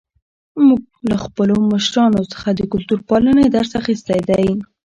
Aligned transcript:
موږ 0.67 0.81
له 1.09 1.17
خپلو 1.23 1.55
مشرانو 1.73 2.21
څخه 2.31 2.49
د 2.53 2.61
کلتور 2.71 2.99
پالنې 3.09 3.45
درس 3.55 3.71
اخیستی 3.81 4.19
دی. 4.29 4.47